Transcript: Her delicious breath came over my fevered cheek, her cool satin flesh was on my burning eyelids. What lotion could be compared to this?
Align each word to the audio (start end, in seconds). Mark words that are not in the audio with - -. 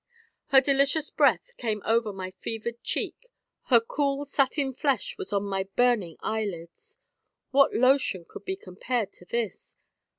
Her 0.47 0.61
delicious 0.61 1.11
breath 1.11 1.51
came 1.57 1.83
over 1.85 2.11
my 2.11 2.31
fevered 2.31 2.81
cheek, 2.81 3.29
her 3.65 3.79
cool 3.79 4.25
satin 4.25 4.73
flesh 4.73 5.15
was 5.15 5.31
on 5.31 5.43
my 5.43 5.65
burning 5.75 6.17
eyelids. 6.21 6.97
What 7.51 7.75
lotion 7.75 8.25
could 8.27 8.43
be 8.43 8.55
compared 8.55 9.13
to 9.13 9.25
this? 9.25 9.75